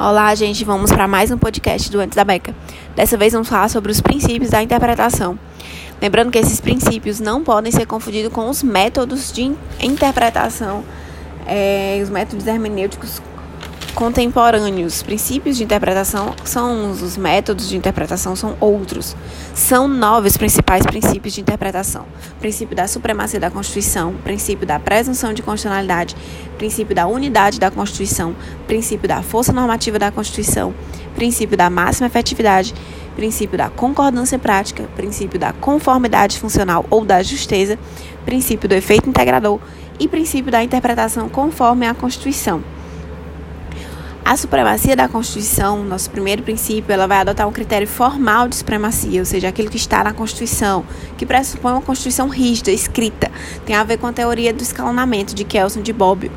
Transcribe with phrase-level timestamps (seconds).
[0.00, 2.54] Olá, gente, vamos para mais um podcast do Antes da Beca.
[2.94, 5.36] Dessa vez vamos falar sobre os princípios da interpretação.
[6.00, 10.84] Lembrando que esses princípios não podem ser confundidos com os métodos de interpretação,
[11.44, 13.20] é, os métodos hermenêuticos
[13.98, 15.02] contemporâneos.
[15.02, 19.16] Princípios de interpretação são uns, os métodos de interpretação são outros.
[19.52, 22.06] São nove os principais princípios de interpretação:
[22.38, 26.14] princípio da supremacia da Constituição, princípio da presunção de constitucionalidade,
[26.56, 28.36] princípio da unidade da Constituição,
[28.68, 30.72] princípio da força normativa da Constituição,
[31.16, 32.72] princípio da máxima efetividade,
[33.16, 37.76] princípio da concordância prática, princípio da conformidade funcional ou da justeza,
[38.24, 39.58] princípio do efeito integrador
[39.98, 42.77] e princípio da interpretação conforme a Constituição.
[44.28, 49.20] A supremacia da Constituição, nosso primeiro princípio, ela vai adotar um critério formal de supremacia,
[49.20, 50.84] ou seja, aquilo que está na Constituição,
[51.16, 53.30] que pressupõe uma Constituição rígida, escrita.
[53.64, 56.30] Tem a ver com a teoria do escalonamento de Kelson de Bobbio.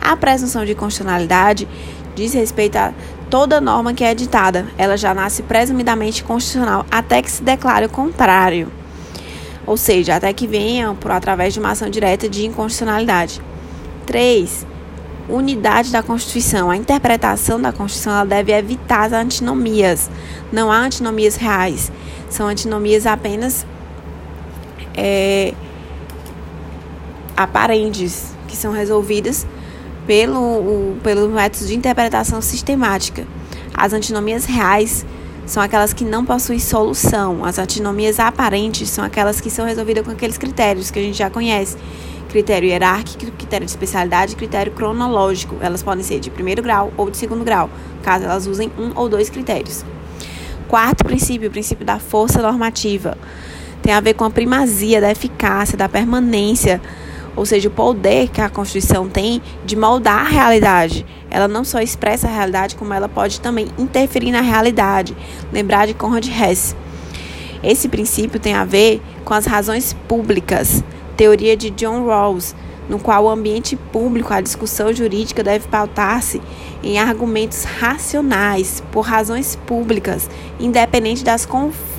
[0.00, 1.68] A presunção de constitucionalidade
[2.14, 2.94] diz respeito a
[3.28, 4.66] toda norma que é editada.
[4.78, 8.72] Ela já nasce presumidamente constitucional até que se declare o contrário.
[9.66, 13.42] Ou seja, até que venha por através de uma ação direta de inconstitucionalidade.
[14.06, 14.72] 3
[15.28, 16.70] unidade da Constituição.
[16.70, 20.10] A interpretação da Constituição ela deve evitar as antinomias.
[20.52, 21.90] Não há antinomias reais.
[22.28, 23.66] São antinomias apenas
[24.96, 25.54] é,
[27.36, 29.46] aparentes, que são resolvidas
[30.06, 33.26] pelo, o, pelo método de interpretação sistemática.
[33.72, 35.04] As antinomias reais
[35.46, 37.44] são aquelas que não possuem solução.
[37.44, 41.30] As antinomias aparentes são aquelas que são resolvidas com aqueles critérios que a gente já
[41.30, 41.76] conhece
[42.34, 45.56] critério hierárquico, critério de especialidade e critério cronológico.
[45.60, 47.70] Elas podem ser de primeiro grau ou de segundo grau,
[48.02, 49.84] caso elas usem um ou dois critérios.
[50.66, 53.16] Quarto princípio, o princípio da força normativa.
[53.80, 56.80] Tem a ver com a primazia da eficácia, da permanência,
[57.36, 61.04] ou seja, o poder que a Constituição tem de moldar a realidade.
[61.30, 65.16] Ela não só expressa a realidade, como ela pode também interferir na realidade.
[65.52, 66.76] Lembrar de Conrad Hess.
[67.62, 70.84] Esse princípio tem a ver com as razões públicas
[71.16, 72.54] teoria de John Rawls,
[72.88, 76.40] no qual o ambiente público, a discussão jurídica deve pautar-se
[76.82, 80.28] em argumentos racionais, por razões públicas,
[80.60, 81.48] independente das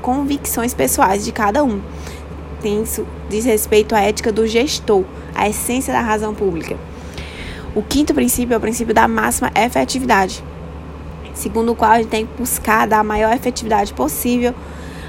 [0.00, 1.80] convicções pessoais de cada um.
[2.64, 5.04] Isso diz respeito à ética do gestor,
[5.34, 6.76] a essência da razão pública.
[7.74, 10.42] O quinto princípio é o princípio da máxima efetividade,
[11.34, 14.52] segundo o qual a gente tem que buscar dar a maior efetividade possível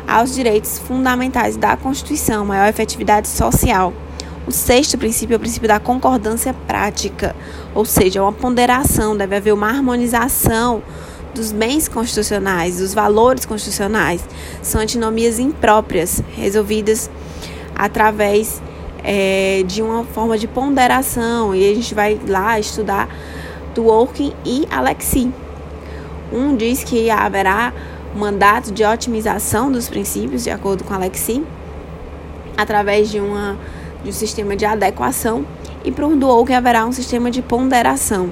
[0.08, 3.94] aos direitos fundamentais da Constituição, maior efetividade social.
[4.46, 7.36] O sexto princípio é o princípio da concordância prática,
[7.74, 10.82] ou seja, uma ponderação, deve haver uma harmonização
[11.34, 14.22] dos bens constitucionais, dos valores constitucionais.
[14.62, 17.10] São antinomias impróprias, resolvidas
[17.76, 18.62] através
[19.04, 23.08] é, de uma forma de ponderação, e a gente vai lá estudar
[23.74, 25.32] Dworkin e Alexi.
[26.32, 27.74] Um diz que haverá
[28.16, 31.44] mandato de otimização dos princípios, de acordo com Alexi,
[32.58, 33.58] através de, uma,
[34.04, 35.46] de um sistema de adequação,
[35.84, 38.30] e para o Dworkin haverá um sistema de ponderação.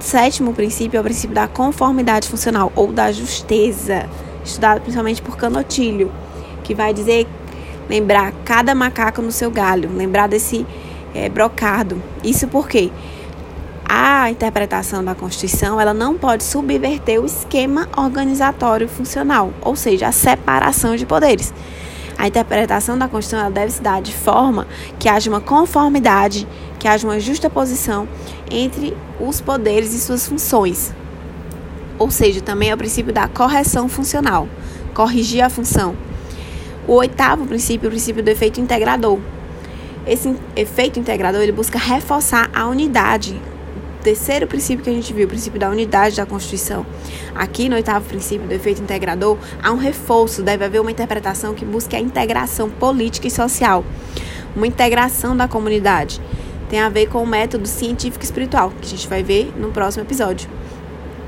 [0.00, 4.08] Sétimo princípio é o princípio da conformidade funcional ou da justeza,
[4.44, 6.10] estudado principalmente por Canotilho,
[6.62, 7.26] que vai dizer
[7.88, 10.64] lembrar cada macaco no seu galho, lembrar desse
[11.14, 12.00] é, brocado.
[12.22, 12.92] Isso porque
[13.88, 20.12] a interpretação da Constituição ela não pode subverter o esquema organizatório funcional, ou seja, a
[20.12, 21.52] separação de poderes.
[22.18, 24.66] A interpretação da Constituição deve se dar de forma
[24.98, 28.08] que haja uma conformidade, que haja uma justa posição
[28.50, 30.92] entre os poderes e suas funções.
[31.96, 34.48] Ou seja, também é o princípio da correção funcional,
[34.92, 35.94] corrigir a função.
[36.88, 39.20] O oitavo princípio é o princípio do efeito integrador.
[40.04, 43.40] Esse efeito integrador ele busca reforçar a unidade,
[44.02, 46.86] terceiro princípio que a gente viu, o princípio da unidade da Constituição.
[47.34, 51.64] Aqui no oitavo princípio do efeito integrador, há um reforço, deve haver uma interpretação que
[51.64, 53.84] busque a integração política e social,
[54.54, 56.20] uma integração da comunidade.
[56.68, 60.04] Tem a ver com o método científico espiritual, que a gente vai ver no próximo
[60.04, 60.48] episódio.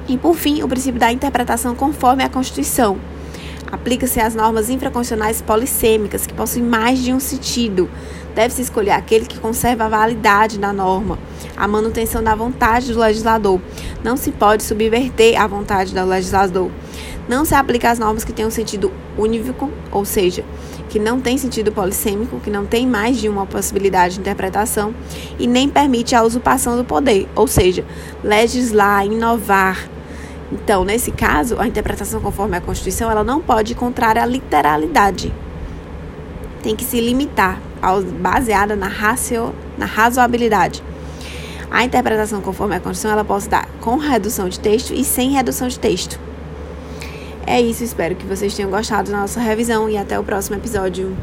[0.08, 2.98] E por fim, o princípio da interpretação conforme a Constituição.
[3.70, 7.88] Aplica-se às normas infraconstitucionais polissêmicas, que possuem mais de um sentido.
[8.34, 11.18] Deve-se escolher aquele que conserva a validade da norma,
[11.56, 13.60] a manutenção da vontade do legislador.
[14.04, 16.70] Não se pode subverter a vontade do legislador.
[17.28, 20.44] Não se aplica às normas que um sentido unívoco, ou seja,
[20.88, 24.92] que não tem sentido polissêmico, que não tem mais de uma possibilidade de interpretação
[25.38, 27.84] e nem permite a usurpação do poder, ou seja,
[28.24, 29.88] legislar, inovar,
[30.52, 35.32] então, nesse caso, a interpretação conforme a Constituição, ela não pode ir contrária à literalidade.
[36.62, 40.82] Tem que se limitar, ao, baseada na, racio, na razoabilidade.
[41.70, 45.68] A interpretação conforme a Constituição ela pode dar com redução de texto e sem redução
[45.68, 46.18] de texto.
[47.46, 51.16] É isso, espero que vocês tenham gostado da nossa revisão e até o próximo episódio.